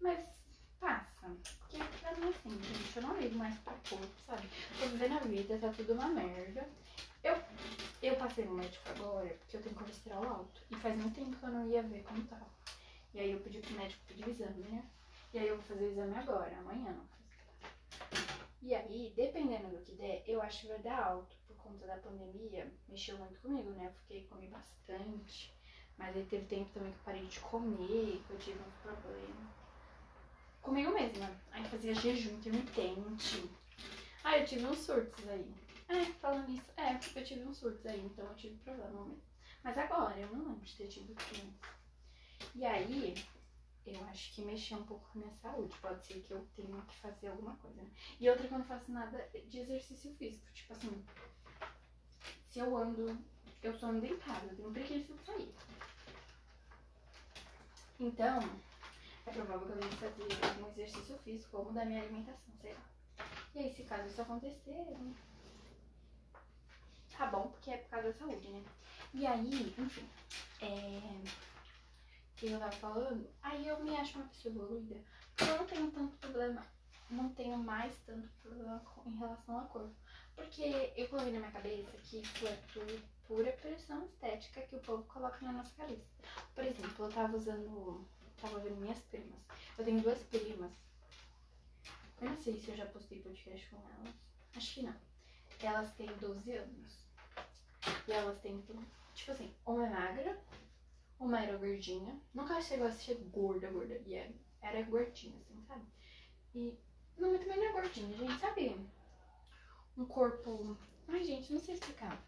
Mas 0.00 0.43
passa. 0.84 1.34
Porque 1.60 1.78
pra 2.00 2.14
mim 2.14 2.28
assim, 2.28 2.50
gente, 2.62 2.96
eu 2.96 3.02
não 3.02 3.18
ligo 3.18 3.36
mais 3.36 3.58
pra 3.60 3.72
corpo, 3.88 4.06
sabe? 4.26 4.48
Tô 4.78 4.86
vivendo 4.86 5.16
a 5.16 5.20
vida, 5.20 5.58
tá 5.58 5.72
tudo 5.72 5.94
uma 5.94 6.08
merda. 6.08 6.68
Eu, 7.22 7.36
eu 8.02 8.16
passei 8.16 8.44
no 8.44 8.54
médico 8.54 8.86
agora 8.90 9.28
porque 9.28 9.56
eu 9.56 9.62
tenho 9.62 9.74
colesterol 9.74 10.28
alto. 10.28 10.60
E 10.70 10.76
faz 10.76 10.94
muito 10.96 11.14
tempo 11.14 11.36
que 11.36 11.44
eu 11.44 11.50
não 11.50 11.66
ia 11.66 11.82
ver 11.82 12.02
como 12.02 12.22
tava. 12.24 12.46
E 13.14 13.20
aí 13.20 13.32
eu 13.32 13.40
pedi 13.40 13.60
pro 13.60 13.76
médico 13.76 14.04
pedir 14.06 14.26
o 14.26 14.30
exame, 14.30 14.62
né? 14.64 14.84
E 15.32 15.38
aí 15.38 15.48
eu 15.48 15.56
vou 15.56 15.64
fazer 15.64 15.84
o 15.84 15.90
exame 15.90 16.14
agora, 16.14 16.58
amanhã. 16.58 16.94
E 18.60 18.74
aí, 18.74 19.12
dependendo 19.16 19.68
do 19.68 19.82
que 19.82 19.92
der, 19.92 20.22
eu 20.26 20.42
acho 20.42 20.62
que 20.62 20.68
vai 20.68 20.78
dar 20.80 21.02
alto 21.02 21.36
conta 21.64 21.86
da 21.86 21.96
pandemia, 21.96 22.70
mexeu 22.86 23.16
muito 23.16 23.40
comigo, 23.40 23.70
né? 23.70 23.86
Eu 23.86 23.92
fiquei, 23.92 24.26
comi 24.26 24.48
bastante. 24.48 25.50
Mas 25.96 26.14
aí 26.14 26.24
teve 26.26 26.44
tempo 26.44 26.70
também 26.74 26.92
que 26.92 26.98
eu 26.98 27.04
parei 27.04 27.26
de 27.26 27.40
comer, 27.40 28.22
que 28.26 28.30
eu 28.30 28.38
tive 28.38 28.60
uns 28.60 28.74
problemas. 28.82 29.63
Comigo 30.64 30.92
mesma. 30.92 31.30
Aí 31.52 31.62
fazia 31.66 31.94
jejum 31.94 32.36
intermitente. 32.36 33.50
Ah, 34.24 34.38
eu 34.38 34.46
tive 34.46 34.64
uns 34.64 34.78
surtos 34.78 35.28
aí. 35.28 35.54
É, 35.90 36.06
falando 36.14 36.50
isso, 36.50 36.70
é, 36.78 36.94
porque 36.94 37.18
eu 37.18 37.24
tive 37.24 37.44
uns 37.44 37.58
surtos 37.58 37.84
aí, 37.84 38.00
então 38.00 38.24
eu 38.24 38.34
tive 38.34 38.56
problema 38.56 39.04
mesmo. 39.04 39.22
Mas 39.62 39.76
agora, 39.76 40.18
eu 40.18 40.26
não 40.28 40.38
lembro 40.38 40.64
de 40.64 40.74
ter 40.74 40.88
tido 40.88 41.14
criança. 41.14 41.68
E 42.54 42.64
aí, 42.64 43.14
eu 43.84 44.02
acho 44.06 44.34
que 44.34 44.40
mexeu 44.40 44.78
um 44.78 44.86
pouco 44.86 45.06
com 45.12 45.18
a 45.18 45.22
minha 45.22 45.34
saúde. 45.34 45.76
Pode 45.82 46.06
ser 46.06 46.22
que 46.22 46.30
eu 46.30 46.46
tenha 46.56 46.80
que 46.80 46.96
fazer 46.96 47.28
alguma 47.28 47.54
coisa, 47.56 47.82
né? 47.82 47.90
E 48.18 48.30
outra 48.30 48.48
que 48.48 48.54
eu 48.54 48.58
não 48.58 48.64
faço 48.64 48.90
nada 48.90 49.28
de 49.46 49.58
exercício 49.58 50.14
físico. 50.14 50.50
Tipo 50.54 50.72
assim, 50.72 51.04
se 52.46 52.58
eu 52.60 52.74
ando, 52.74 53.18
eu 53.62 53.74
só 53.74 53.88
ando 53.88 54.16
casa, 54.16 54.46
eu 54.46 54.56
tenho 54.56 54.72
preguiça 54.72 55.12
de 55.12 55.24
sair. 55.26 55.54
Então, 58.00 58.40
é 59.26 59.30
provável 59.30 59.66
que 59.66 59.72
eu 59.72 59.76
venha 59.76 59.92
fazer 59.92 60.44
algum 60.48 60.70
exercício 60.70 61.18
físico 61.18 61.56
ou 61.56 61.64
mudar 61.66 61.84
minha 61.84 62.02
alimentação, 62.02 62.54
sei 62.60 62.74
lá. 62.74 62.80
E 63.54 63.58
aí, 63.60 63.72
se 63.72 63.84
caso 63.84 64.08
isso 64.08 64.20
acontecer, 64.20 64.86
tá 67.16 67.26
bom, 67.26 67.48
porque 67.48 67.70
é 67.70 67.76
por 67.78 67.90
causa 67.90 68.08
da 68.08 68.14
saúde, 68.14 68.48
né? 68.48 68.64
E 69.12 69.26
aí, 69.26 69.74
enfim, 69.78 70.08
é... 70.60 71.44
O 72.32 72.36
que 72.36 72.50
eu 72.50 72.58
tava 72.58 72.72
falando? 72.72 73.30
Aí 73.42 73.66
eu 73.66 73.82
me 73.82 73.96
acho 73.96 74.18
uma 74.18 74.28
pessoa 74.28 74.54
evoluída, 74.54 75.00
porque 75.36 75.50
eu 75.50 75.56
não 75.56 75.66
tenho 75.66 75.90
tanto 75.92 76.16
problema, 76.16 76.66
não 77.08 77.28
tenho 77.30 77.56
mais 77.56 77.94
tanto 78.04 78.28
problema 78.42 78.82
em 79.06 79.16
relação 79.16 79.58
à 79.58 79.62
cor. 79.62 79.88
Porque 80.34 80.92
eu 80.96 81.08
coloquei 81.08 81.32
na 81.32 81.38
minha 81.38 81.52
cabeça 81.52 81.96
que 81.98 82.20
isso 82.20 82.46
é 82.48 82.56
tudo 82.72 83.00
pura 83.26 83.52
pressão 83.52 84.04
estética 84.04 84.62
que 84.62 84.76
o 84.76 84.80
povo 84.80 85.04
coloca 85.04 85.38
na 85.42 85.52
nossa 85.52 85.74
cabeça. 85.76 86.04
Por 86.54 86.64
exemplo, 86.64 87.06
eu 87.06 87.12
tava 87.12 87.36
usando. 87.36 88.04
Tava 88.44 88.58
vendo 88.58 88.76
minhas 88.76 88.98
primas. 88.98 89.40
Eu 89.78 89.86
tenho 89.86 90.02
duas 90.02 90.22
primas. 90.24 90.70
Eu 92.20 92.28
não 92.28 92.36
sei 92.36 92.60
se 92.60 92.68
eu 92.68 92.76
já 92.76 92.84
postei 92.84 93.20
podcast 93.20 93.70
com 93.70 93.76
elas. 93.76 94.14
Acho 94.54 94.74
que 94.74 94.82
não. 94.82 94.94
Elas 95.62 95.94
têm 95.94 96.14
12 96.18 96.52
anos. 96.52 96.98
E 98.06 98.12
elas 98.12 98.38
têm, 98.40 98.62
tipo 99.14 99.30
assim, 99.30 99.50
uma 99.64 99.86
é 99.86 99.90
magra, 99.90 100.38
uma 101.18 101.42
era 101.42 101.56
gordinha. 101.56 102.20
Nunca 102.34 102.60
chegou 102.60 102.86
a 102.86 102.92
ser 102.92 103.14
gorda, 103.32 103.70
gorda. 103.70 103.98
E 104.04 104.12
era, 104.12 104.34
era 104.60 104.82
gordinha, 104.82 105.40
assim, 105.40 105.64
sabe? 105.66 105.86
E. 106.54 106.78
Não, 107.16 107.32
mas 107.32 107.40
também 107.40 107.56
não 107.56 107.64
é 107.64 107.72
gordinha, 107.72 108.14
gente, 108.14 108.38
sabe? 108.38 108.76
um 109.96 110.04
corpo. 110.04 110.76
Ai, 111.08 111.24
gente, 111.24 111.50
não 111.50 111.60
sei 111.60 111.76
explicar. 111.76 112.22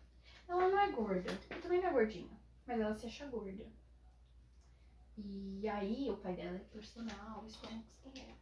Ela 0.48 0.66
não 0.70 0.78
é 0.78 0.90
gorda, 0.92 1.30
também 1.60 1.82
não 1.82 1.88
é 1.88 1.92
gordinha, 1.92 2.40
mas 2.66 2.80
ela 2.80 2.94
se 2.94 3.04
acha 3.04 3.26
gorda. 3.26 3.66
E 5.18 5.68
aí 5.68 6.10
o 6.10 6.16
pai 6.16 6.34
dela 6.34 6.56
é 6.56 6.72
personal, 6.72 7.44
estômago 7.46 7.84
dela. 8.14 8.34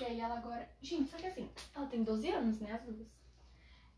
E 0.00 0.04
aí 0.04 0.20
ela 0.20 0.38
agora. 0.38 0.68
Gente, 0.80 1.10
só 1.10 1.16
que 1.16 1.26
assim, 1.26 1.50
ela 1.74 1.86
tem 1.86 2.02
12 2.02 2.30
anos, 2.30 2.60
né? 2.60 2.72
As 2.72 2.82
duas. 2.82 3.08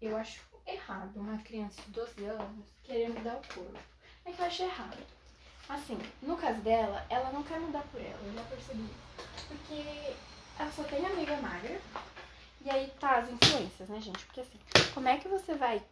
Eu 0.01 0.17
acho 0.17 0.41
errado 0.67 1.17
uma 1.17 1.39
criança 1.39 1.81
de 1.83 1.91
12 1.91 2.25
anos 2.25 2.67
querer 2.83 3.09
mudar 3.11 3.37
o 3.37 3.55
corpo. 3.55 3.79
É 4.25 4.33
que 4.33 4.41
eu 4.41 4.47
acho 4.47 4.63
errado. 4.65 4.99
Assim, 5.69 5.99
no 6.23 6.37
caso 6.37 6.61
dela, 6.61 7.05
ela 7.09 7.33
não 7.33 7.43
quer 7.43 7.59
mudar 7.59 7.83
por 7.91 8.01
ela, 8.01 8.21
eu 8.25 8.35
já 8.35 8.43
percebi. 8.45 8.89
Porque 9.49 10.15
ela 10.59 10.73
só 10.73 10.85
tem 10.85 11.05
amiga 11.05 11.37
magra 11.39 11.81
e 12.65 12.71
aí 12.71 12.93
tá 12.99 13.19
as 13.19 13.31
influências, 13.31 13.89
né, 13.89 14.01
gente? 14.01 14.25
Porque 14.27 14.41
assim, 14.41 14.59
como 14.93 15.09
é 15.09 15.19
que 15.19 15.29
você 15.29 15.55
vai 15.55 15.83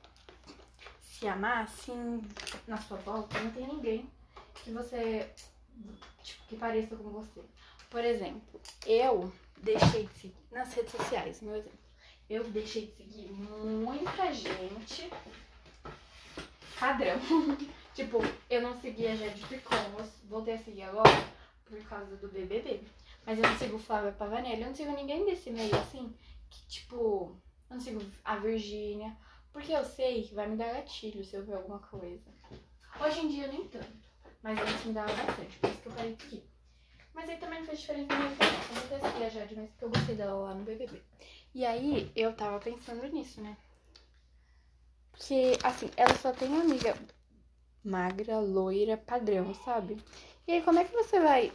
se 1.00 1.26
amar 1.26 1.64
assim 1.64 2.23
na 2.67 2.76
sua 2.79 2.99
volta? 2.99 3.38
Não 3.41 3.50
tem 3.50 3.67
ninguém 3.67 4.11
que 4.55 4.71
você 4.71 5.33
tipo, 6.23 6.47
que 6.49 6.57
pareça 6.57 6.97
com 6.97 7.11
você. 7.11 7.40
Por 7.90 8.04
exemplo, 8.04 8.61
eu 8.87 9.33
deixei 9.59 10.07
de 10.07 10.14
seguir 10.14 10.35
nas 10.50 10.73
redes 10.75 10.93
sociais, 10.93 11.40
meu 11.40 11.54
exemplo. 11.54 11.78
Eu 12.28 12.45
deixei 12.45 12.87
de 12.87 12.93
seguir 12.93 13.31
muita 13.33 14.33
gente 14.33 15.11
padrão. 16.78 17.19
tipo, 17.95 18.19
eu 18.50 18.62
não 18.62 18.78
seguia 18.81 19.12
a 19.12 19.16
Jade 19.16 19.47
Picon, 19.47 19.76
voltei 20.28 20.54
a 20.54 20.59
seguir 20.59 20.83
agora 20.83 21.11
por 21.64 21.83
causa 21.85 22.16
do 22.16 22.28
BBB. 22.28 22.83
Mas 23.25 23.38
eu 23.38 23.49
não 23.49 23.57
sigo 23.57 23.78
Flávia 23.78 24.12
Pavanelli, 24.12 24.61
eu 24.61 24.69
não 24.69 24.75
sigo 24.75 24.93
ninguém 24.93 25.25
desse 25.25 25.50
meio 25.50 25.75
assim, 25.76 26.14
que 26.50 26.66
tipo, 26.66 27.37
eu 27.71 27.76
não 27.76 27.81
sigo 27.81 28.02
a 28.23 28.37
Virgínia, 28.37 29.16
porque 29.52 29.73
eu 29.73 29.85
sei 29.85 30.23
que 30.25 30.35
vai 30.35 30.47
me 30.47 30.57
dar 30.57 30.75
gatilho 30.75 31.25
se 31.25 31.37
eu 31.37 31.45
ver 31.45 31.54
alguma 31.54 31.78
coisa. 31.78 32.23
Hoje 33.00 33.21
em 33.21 33.28
dia 33.28 33.47
nem 33.49 33.66
tanto, 33.69 34.03
mas 34.44 34.84
me 34.84 34.92
dava 34.92 35.10
bastante, 35.10 35.58
por 35.58 35.70
isso 35.70 35.80
que 35.80 35.88
eu 35.88 35.92
parei 35.92 36.16
seguir. 36.20 36.44
Mas 37.14 37.30
aí 37.30 37.38
também 37.38 37.60
não 37.60 37.66
fez 37.66 37.80
diferença 37.80 38.14
vida. 38.14 38.44
Eu 38.68 38.74
não 38.74 39.00
testei 39.00 39.26
a 39.26 39.28
Jade, 39.30 39.54
porque 39.54 39.84
eu 39.84 39.88
gostei 39.88 40.14
dela 40.16 40.34
lá 40.34 40.54
no 40.54 40.64
BBB. 40.64 41.02
E 41.54 41.64
aí 41.64 42.12
eu 42.14 42.36
tava 42.36 42.58
pensando 42.58 43.06
nisso, 43.08 43.40
né? 43.40 43.56
Porque, 45.12 45.56
assim, 45.62 45.90
ela 45.96 46.14
só 46.14 46.30
tem 46.30 46.60
amiga 46.60 46.94
magra, 47.82 48.38
loira, 48.38 48.98
padrão, 48.98 49.54
sabe? 49.54 49.96
E 50.46 50.52
aí 50.52 50.62
como 50.62 50.78
é 50.78 50.84
que 50.84 50.92
você 50.92 51.18
vai 51.20 51.50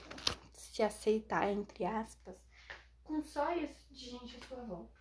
se 0.53 0.81
aceitar, 0.81 1.47
entre 1.51 1.85
aspas, 1.85 2.35
com 3.03 3.21
só 3.21 3.53
isso 3.55 3.85
de 3.91 4.09
gente 4.09 4.35
à 4.37 4.47
sua 4.47 4.63
volta? 4.63 4.99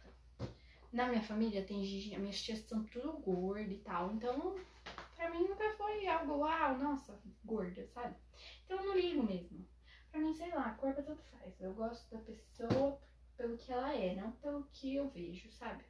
Na 0.92 1.07
minha 1.07 1.23
família 1.23 1.64
tem 1.64 1.83
gente, 1.85 2.18
minhas 2.18 2.42
tias 2.42 2.59
são 2.61 2.83
tudo 2.85 3.12
gordas 3.12 3.71
e 3.71 3.76
tal, 3.76 4.12
então 4.12 4.57
pra 5.16 5.30
mim 5.30 5.47
nunca 5.47 5.71
foi 5.76 6.07
algo, 6.07 6.38
nossa, 6.77 7.21
gorda, 7.45 7.87
sabe? 7.89 8.17
Então 8.65 8.79
eu 8.79 8.87
não 8.87 8.97
ligo 8.97 9.23
mesmo. 9.23 9.67
Pra 10.11 10.21
mim, 10.21 10.35
sei 10.35 10.51
lá, 10.51 10.67
a 10.67 10.75
cor 10.75 10.95
tanto 10.95 11.23
faz. 11.25 11.61
Eu 11.61 11.75
gosto 11.75 12.11
da 12.11 12.19
pessoa 12.21 13.01
pelo 13.37 13.57
que 13.57 13.71
ela 13.71 13.95
é, 13.95 14.17
não 14.17 14.33
pelo 14.33 14.65
que 14.65 14.95
eu 14.95 15.09
vejo, 15.09 15.51
sabe? 15.51 15.85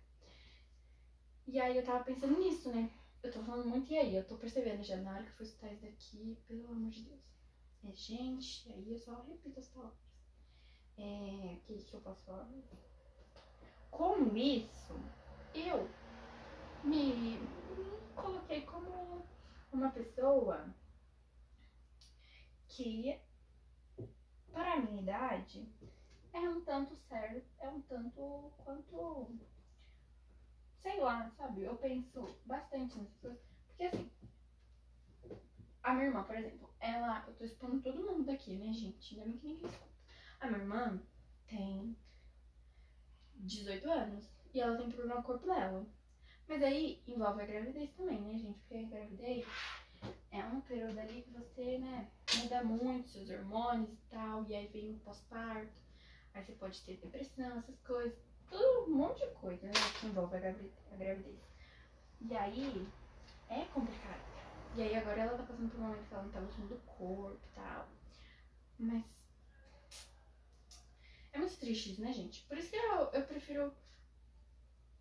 E 1.46 1.58
aí 1.58 1.76
eu 1.76 1.84
tava 1.84 2.04
pensando 2.04 2.38
nisso, 2.38 2.70
né? 2.70 2.90
Eu 3.22 3.32
tô 3.32 3.42
falando 3.42 3.68
muito, 3.68 3.90
e 3.92 3.98
aí? 3.98 4.14
Eu 4.14 4.26
tô 4.26 4.36
percebendo 4.36 4.82
já 4.82 4.96
na 4.98 5.14
hora 5.14 5.22
que 5.24 5.30
eu 5.30 5.34
for 5.34 5.42
escutar 5.44 5.72
isso 5.72 5.82
daqui, 5.82 6.38
pelo 6.46 6.68
amor 6.68 6.90
de 6.90 7.02
Deus. 7.02 7.20
É 7.84 7.92
gente, 7.92 8.70
aí 8.70 8.90
eu 8.90 8.98
só 8.98 9.22
repito 9.22 9.58
as 9.58 9.68
palavras. 9.68 9.98
É. 10.98 11.56
O 11.56 11.60
que, 11.64 11.84
que 11.84 11.94
eu 11.94 12.00
posso 12.00 12.24
falar? 12.24 12.48
Com 13.90 14.36
isso, 14.36 14.94
eu 15.54 15.88
me 16.84 17.38
coloquei 18.14 18.62
como 18.62 19.26
uma 19.72 19.90
pessoa 19.90 20.74
que 22.68 23.20
para 24.52 24.74
a 24.74 24.80
minha 24.80 25.02
idade, 25.02 25.68
é 26.32 26.40
um 26.40 26.60
tanto 26.62 26.96
certo, 27.08 27.46
é 27.60 27.68
um 27.68 27.80
tanto 27.82 28.52
quanto. 28.64 29.38
Sei 30.80 31.00
lá, 31.00 31.30
sabe? 31.36 31.62
Eu 31.62 31.76
penso 31.76 32.36
bastante 32.44 32.98
nessas 32.98 33.16
coisas. 33.18 33.40
Porque 33.66 33.84
assim, 33.84 34.10
a 35.82 35.94
minha 35.94 36.06
irmã, 36.06 36.22
por 36.24 36.36
exemplo, 36.36 36.70
ela. 36.80 37.24
Eu 37.26 37.34
tô 37.34 37.44
expondo 37.44 37.80
todo 37.80 38.02
mundo 38.02 38.24
daqui, 38.24 38.56
né, 38.56 38.72
gente? 38.72 39.14
Ainda 39.14 39.26
bem 39.26 39.38
que 39.38 39.46
ninguém 39.46 39.70
escuta. 39.70 39.98
A 40.40 40.46
minha 40.46 40.58
irmã 40.60 41.02
tem 41.46 41.96
18 43.36 43.90
anos 43.90 44.28
e 44.52 44.60
ela 44.60 44.76
tem 44.76 44.90
problema 44.90 45.16
no 45.16 45.22
corpo 45.22 45.46
dela. 45.46 45.86
Mas 46.48 46.62
aí 46.62 47.02
envolve 47.06 47.42
a 47.42 47.46
gravidez 47.46 47.90
também, 47.92 48.20
né, 48.20 48.38
gente? 48.38 48.58
Porque 48.60 48.76
a 48.76 48.88
gravidez 48.88 49.46
é 50.30 50.44
um 50.44 50.60
período 50.62 50.98
ali 50.98 51.22
que 51.22 51.30
você, 51.30 51.78
né, 51.78 52.10
muda 52.36 52.64
muito 52.64 53.08
seus 53.08 53.28
hormônios 53.28 53.92
e 53.92 53.96
tal, 54.10 54.44
e 54.48 54.54
aí 54.54 54.66
vem 54.68 54.94
o 54.94 54.98
pós-parto, 55.00 55.72
aí 56.32 56.44
você 56.44 56.52
pode 56.52 56.80
ter 56.82 56.96
depressão, 56.96 57.58
essas 57.58 57.78
coisas, 57.80 58.18
tudo 58.48 58.90
um 58.90 58.96
monte 58.96 59.18
de 59.26 59.34
coisa, 59.34 59.66
né, 59.66 59.72
que 60.00 60.06
envolve 60.06 60.36
a 60.36 60.40
gravidez. 60.40 61.40
E 62.20 62.36
aí 62.36 62.88
é 63.48 63.64
complicado. 63.66 64.20
E 64.76 64.82
aí 64.82 64.94
agora 64.96 65.22
ela 65.22 65.38
tá 65.38 65.44
passando 65.44 65.70
por 65.70 65.80
um 65.80 65.84
momento 65.84 66.08
que 66.08 66.14
ela 66.14 66.22
não 66.22 66.30
tá 66.30 66.40
gostando 66.40 66.68
do 66.68 66.80
corpo 66.82 67.40
e 67.44 67.54
tal. 67.54 67.88
Mas 68.78 69.04
é 71.32 71.38
muito 71.38 71.56
triste 71.58 71.92
isso, 71.92 72.00
né, 72.00 72.12
gente? 72.12 72.42
Por 72.46 72.56
isso 72.56 72.70
que 72.70 72.76
eu, 72.76 73.10
eu 73.12 73.26
prefiro. 73.26 73.72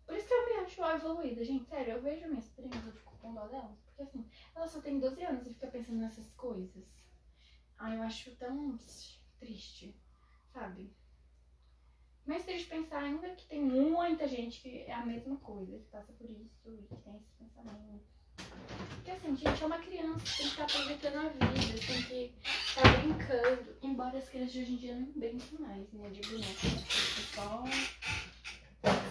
Por 0.08 0.16
isso 0.16 0.26
que 0.26 0.32
eu 0.32 0.46
me 0.46 0.64
acho 0.64 0.82
evoluída, 0.82 1.44
gente. 1.44 1.68
Sério, 1.68 1.92
eu 1.92 2.02
vejo 2.02 2.28
minhas 2.28 2.48
primas, 2.48 2.86
eu 2.86 2.92
fico 2.92 3.14
com 3.18 3.34
dó 3.34 3.46
delas. 3.46 3.78
Porque 3.84 4.02
assim, 4.04 4.26
ela 4.56 4.66
só 4.66 4.80
tem 4.80 4.98
12 4.98 5.22
anos 5.22 5.46
e 5.46 5.52
fica 5.52 5.66
pensando 5.66 5.98
nessas 5.98 6.32
coisas. 6.32 7.04
Ah, 7.76 7.94
eu 7.94 8.02
acho 8.02 8.34
tão 8.36 8.78
triste, 9.38 9.94
sabe? 10.50 10.90
Mais 12.24 12.42
triste 12.42 12.70
pensar 12.70 13.02
ainda 13.02 13.28
que 13.34 13.46
tem 13.48 13.62
muita 13.62 14.26
gente 14.26 14.62
que 14.62 14.78
é 14.78 14.94
a 14.94 15.04
mesma 15.04 15.36
coisa, 15.36 15.78
que 15.78 15.90
passa 15.90 16.10
por 16.14 16.30
isso 16.30 16.72
e 16.72 16.86
que 16.86 16.96
tem 16.96 17.14
esses 17.14 17.34
pensamentos. 17.38 18.08
Porque 18.94 19.10
assim, 19.10 19.36
gente, 19.36 19.62
é 19.62 19.66
uma 19.66 19.78
criança, 19.78 20.24
tem 20.24 20.46
que 20.46 20.52
estar 20.52 20.64
aproveitando 20.64 21.16
a 21.16 21.28
vida, 21.28 21.86
tem 21.86 22.02
que 22.02 22.34
estar 22.42 23.02
brincando. 23.02 23.76
Embora 23.82 24.16
as 24.16 24.28
crianças 24.30 24.52
de 24.52 24.62
hoje 24.62 24.72
em 24.72 24.76
dia 24.76 24.94
não 24.94 25.12
brinquem 25.12 25.58
mais, 25.58 25.92
né? 25.92 26.08
De 26.08 26.20
boneca, 26.22 26.66
só 27.34 27.64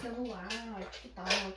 celular, 0.00 0.48
TikTok. 0.90 1.54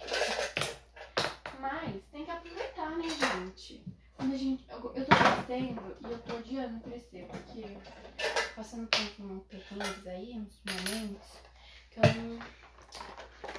Mas 1.59 2.01
tem 2.11 2.25
que 2.25 2.31
aproveitar, 2.31 2.97
né, 2.97 3.07
gente? 3.07 3.83
Quando 4.15 4.33
a 4.33 4.37
gente. 4.37 4.65
Eu, 4.69 4.77
eu 4.95 5.05
tô 5.05 5.15
crescendo 5.15 5.97
e 6.01 6.11
eu 6.11 6.19
tô 6.19 6.35
odiando 6.35 6.79
crescer, 6.81 7.27
porque 7.27 7.77
passando 8.55 8.87
por 8.87 9.39
perrengues 9.45 10.07
aí, 10.07 10.33
uns 10.37 10.61
momentos, 10.65 11.27
que 11.89 11.99
eu 11.99 12.03
não 12.21 12.39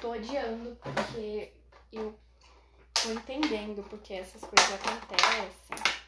tô 0.01 0.11
odiando, 0.11 0.77
porque 0.81 1.53
eu 1.91 2.17
tô 2.93 3.11
entendendo 3.11 3.83
porque 3.89 4.13
essas 4.13 4.41
coisas 4.41 4.73
acontecem. 4.73 6.03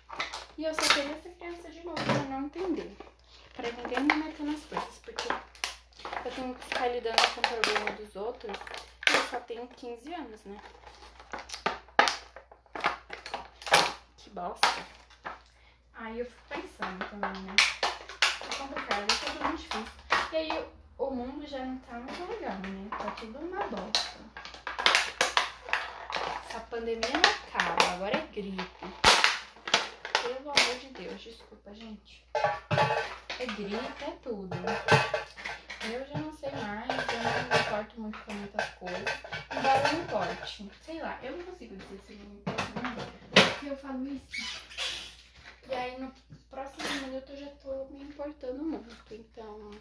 E 0.57 0.63
eu 0.63 0.73
só 0.73 0.81
queria 0.93 1.21
ser 1.21 1.29
criança 1.31 1.69
de 1.69 1.83
novo 1.83 2.01
pra 2.03 2.23
não 2.23 2.45
entender. 2.45 2.95
Pra 3.53 3.71
ninguém 3.71 4.03
me 4.03 4.25
meter 4.25 4.43
nas 4.45 4.61
coisas, 4.65 4.97
porque 5.03 5.27
eu 6.25 6.31
tenho 6.31 6.55
que 6.55 6.65
ficar 6.65 6.87
lidando 6.87 7.21
com 7.33 7.39
o 7.39 7.61
problema 7.61 7.91
dos 7.91 8.15
outros 8.15 8.57
eu 9.13 9.23
só 9.29 9.39
tenho 9.39 9.67
15 9.67 10.13
anos, 10.13 10.43
né? 10.45 10.59
bosta. 14.35 14.67
Aí 15.95 16.19
eu 16.19 16.25
fico 16.25 16.41
pensando 16.49 17.05
também, 17.09 17.41
né? 17.43 17.55
É 18.41 18.55
complicado, 18.57 19.03
é 19.03 19.25
tudo 19.25 19.43
muito 19.45 19.61
difícil. 19.61 19.85
E 20.33 20.35
aí 20.35 20.65
o 20.97 21.09
mundo 21.09 21.47
já 21.47 21.59
não 21.59 21.77
tá 21.77 21.93
muito 21.93 22.29
legal, 22.29 22.57
né? 22.57 22.87
Tá 22.89 23.11
tudo 23.11 23.39
uma 23.39 23.65
bosta. 23.67 24.19
Essa 26.49 26.59
pandemia 26.69 27.09
não 27.13 27.21
acaba, 27.21 27.93
agora 27.93 28.17
é 28.17 28.27
gripe. 28.33 28.65
Pelo 30.21 30.51
amor 30.51 30.79
de 30.81 30.87
Deus, 30.87 31.21
desculpa, 31.21 31.73
gente. 31.73 32.25
É 33.39 33.45
gripe, 33.45 34.03
é 34.03 34.11
tudo. 34.21 34.57
Eu 35.91 36.05
já 36.05 36.17
não 36.17 36.35
sei 36.37 36.51
mais, 36.51 36.89
eu 36.89 37.23
não 37.23 37.49
me 37.49 37.61
importo 37.61 38.01
muito 38.01 38.17
com 38.19 38.33
muitas 38.33 38.69
coisas. 38.69 39.05
Embora 39.51 39.87
eu 39.87 39.97
me 39.97 40.03
importe. 40.03 40.71
Sei 40.83 41.01
lá, 41.01 41.19
eu 41.23 41.37
não 41.37 41.43
consigo 41.45 41.75
dizer 41.75 41.99
se 42.05 42.13
eu 42.13 42.19
me 42.19 42.35
importo 42.37 42.71
muito 42.79 43.59
que 43.59 43.67
eu 43.67 43.77
falo 43.77 44.07
isso. 44.07 44.61
E 45.69 45.73
aí 45.73 45.99
no 45.99 46.11
próximo 46.49 47.07
minuto 47.07 47.31
eu 47.31 47.37
já 47.37 47.47
tô 47.63 47.85
me 47.91 48.03
importando 48.03 48.63
muito. 48.63 49.13
Então, 49.13 49.71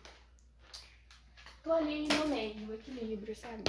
tô 1.62 1.72
ali 1.72 2.08
no 2.08 2.28
meio, 2.28 2.74
equilíbrio, 2.74 3.36
sabe? 3.36 3.62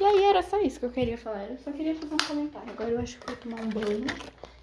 E 0.00 0.04
aí 0.04 0.24
era 0.24 0.42
só 0.42 0.60
isso 0.60 0.80
que 0.80 0.86
eu 0.86 0.90
queria 0.90 1.18
falar. 1.18 1.44
Eu 1.44 1.58
só 1.58 1.70
queria 1.70 1.94
fazer 1.94 2.14
um 2.14 2.26
comentário. 2.26 2.70
Agora 2.70 2.90
eu 2.90 3.00
acho 3.00 3.18
que 3.18 3.26
vou 3.26 3.36
tomar 3.36 3.60
um 3.60 3.68
banho. 3.68 4.06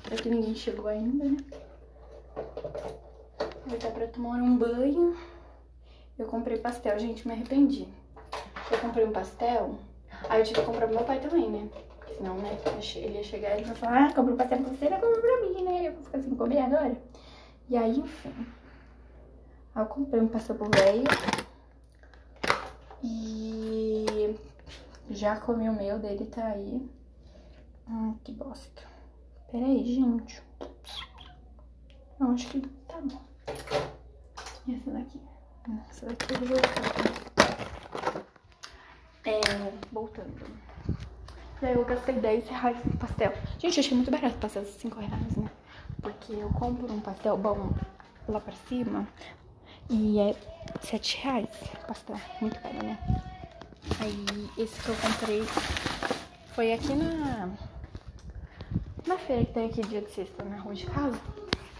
Já 0.10 0.15
que 0.15 0.29
ninguém 0.29 0.56
chegou 0.56 0.88
ainda, 0.88 1.25
né? 1.25 1.38
Aproveitar 3.38 3.91
pra 3.91 4.08
tomar 4.08 4.38
um 4.41 4.58
banho. 4.58 5.18
Eu 6.20 6.28
comprei 6.28 6.58
pastel, 6.58 7.00
gente, 7.00 7.26
me 7.26 7.34
arrependi. 7.34 7.88
Eu 8.70 8.78
comprei 8.80 9.06
um 9.06 9.12
pastel. 9.14 9.80
Aí 10.28 10.42
eu 10.42 10.46
tive 10.46 10.60
que 10.60 10.66
comprar 10.66 10.86
pro 10.86 10.98
meu 10.98 11.06
pai 11.06 11.22
também, 11.22 11.50
né? 11.50 11.70
Senão, 12.18 12.36
né, 12.36 12.60
ele 12.98 13.18
ia 13.18 13.24
chegar 13.24 13.58
e 13.58 13.62
ia 13.62 13.74
falar, 13.74 14.10
ah, 14.10 14.14
comprou 14.14 14.36
pastel 14.36 14.58
pra 14.60 14.70
você, 14.70 14.90
não 14.90 15.00
comprou 15.00 15.22
pra 15.22 15.48
mim, 15.48 15.64
né? 15.64 15.88
Eu 15.88 15.94
vou 15.94 16.04
ficar 16.04 16.18
assim, 16.18 16.36
comer 16.36 16.60
agora. 16.60 17.02
E 17.70 17.78
aí, 17.78 18.00
enfim. 18.00 18.34
Aí 19.74 19.82
eu 19.82 19.86
comprei 19.86 20.22
um 20.22 20.28
pastel 20.28 20.58
pro 20.58 20.70
velho. 20.70 21.06
E 23.02 24.36
já 25.10 25.40
comi 25.40 25.70
o 25.70 25.74
meu, 25.74 26.00
dele 26.00 26.26
tá 26.26 26.48
aí. 26.48 26.86
Ai, 27.88 28.14
que 28.26 28.34
bosta. 28.34 28.84
Pera 29.50 29.66
aí, 29.66 29.96
gente. 29.96 30.44
Não, 32.20 32.34
acho 32.34 32.50
que 32.50 32.60
tá 32.60 33.00
bom. 33.00 33.22
E 34.68 34.76
essa 34.76 34.92
daqui? 34.92 35.28
Essa 35.90 36.06
daqui 36.06 36.34
eu 36.34 36.40
vou 36.40 36.48
voltar. 36.48 37.30
É, 39.26 39.74
voltando. 39.92 40.34
E 41.62 41.66
aí 41.66 41.74
eu 41.74 41.84
gastei 41.86 42.16
10 42.16 42.48
reais 42.48 42.78
no 42.86 42.98
pastel. 42.98 43.34
Gente, 43.60 43.78
eu 43.78 43.84
achei 43.84 43.96
muito 43.96 44.10
barato 44.10 44.38
pastel, 44.38 44.66
5 44.66 45.00
reais, 45.00 45.36
né? 45.36 45.50
Porque 46.02 46.34
eu 46.34 46.50
compro 46.52 46.92
um 46.92 47.02
pastel 47.02 47.38
bom 47.38 47.74
lá 48.28 48.40
pra 48.40 48.54
cima. 48.68 49.08
E 49.90 50.20
é 50.20 50.36
7 50.82 51.18
reais. 51.18 51.50
Pastel, 51.86 52.20
muito 52.42 52.60
caro, 52.62 52.84
né? 52.84 52.98
Aí 54.00 54.50
esse 54.58 54.82
que 54.82 54.90
eu 54.90 54.96
comprei 54.96 55.44
foi 56.56 56.74
aqui 56.74 56.94
na. 56.94 57.50
Na 59.06 59.18
feira 59.18 59.46
que 59.46 59.54
tem 59.54 59.66
aqui 59.66 59.82
dia 59.82 60.02
de 60.02 60.12
sexta 60.12 60.44
na 60.46 60.58
rua 60.58 60.74
de 60.74 60.86
casa. 60.86 61.20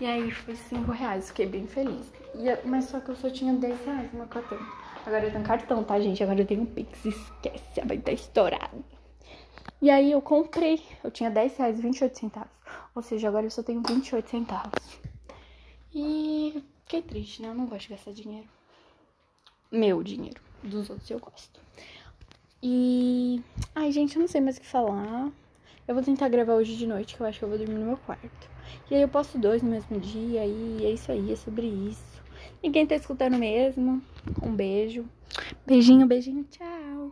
E 0.02 0.06
aí 0.06 0.32
foi 0.32 0.56
5 0.56 0.92
reais, 0.92 1.28
fiquei 1.28 1.46
bem 1.46 1.68
feliz. 1.68 2.19
E, 2.36 2.68
mas 2.68 2.86
só 2.86 3.00
que 3.00 3.10
eu 3.10 3.16
só 3.16 3.30
tinha 3.30 3.54
10 3.54 3.86
reais 3.86 4.12
no 4.12 4.20
meu 4.20 4.28
cartão. 4.28 4.58
Agora 5.06 5.26
eu 5.26 5.32
tenho 5.32 5.44
cartão, 5.44 5.84
tá, 5.84 6.00
gente? 6.00 6.22
Agora 6.24 6.42
eu 6.42 6.46
tenho 6.46 6.62
um 6.62 6.66
Pix, 6.66 7.06
esquece, 7.06 7.82
vai 7.86 7.98
estar 7.98 8.12
estourado. 8.12 8.84
E 9.82 9.90
aí 9.90 10.12
eu 10.12 10.22
comprei, 10.22 10.84
eu 11.04 11.10
tinha 11.10 11.30
10 11.30 11.58
reais 11.58 11.80
e 11.80 11.82
28 11.82 12.20
centavos. 12.20 12.52
Ou 12.94 13.02
seja, 13.02 13.28
agora 13.28 13.46
eu 13.46 13.52
só 13.52 13.64
tenho 13.64 13.82
28 13.82 14.30
centavos. 14.30 15.00
E 15.94 16.64
fiquei 16.84 17.02
triste, 17.02 17.42
né? 17.42 17.50
Eu 17.50 17.56
não 17.56 17.66
gosto 17.66 17.88
de 17.88 17.96
gastar 17.96 18.12
dinheiro. 18.12 18.48
Meu 19.72 20.04
dinheiro. 20.04 20.42
Dos 20.64 20.90
outros 20.90 21.10
eu 21.10 21.20
gosto. 21.20 21.60
E. 22.62 23.42
Ai, 23.74 23.92
gente, 23.92 24.16
eu 24.16 24.20
não 24.20 24.28
sei 24.28 24.42
mais 24.42 24.58
o 24.58 24.62
que 24.62 24.68
falar. 24.68 25.32
Eu 25.88 25.96
vou 25.96 26.04
tentar 26.04 26.28
gravar 26.28 26.54
hoje 26.54 26.76
de 26.76 26.86
noite, 26.86 27.16
que 27.16 27.22
eu 27.22 27.26
acho 27.26 27.40
que 27.40 27.46
eu 27.46 27.50
vou 27.50 27.58
dormir 27.58 27.76
no 27.76 27.86
meu 27.86 27.98
quarto. 27.98 28.50
E 28.92 28.96
aí 28.96 29.02
eu 29.02 29.08
posto 29.08 29.38
dois 29.38 29.64
no 29.64 29.70
mesmo 29.70 30.00
dia, 30.00 30.46
e 30.46 30.86
é 30.86 30.92
isso 30.92 31.12
aí, 31.12 31.32
é 31.32 31.36
sobre 31.36 31.66
isso. 31.66 32.09
Ninguém 32.62 32.86
tá 32.86 32.96
escutando 32.96 33.38
mesmo. 33.38 34.02
Um 34.42 34.54
beijo. 34.54 35.06
Beijinho, 35.66 36.08
beijinho, 36.08 36.46
tchau. 36.50 37.12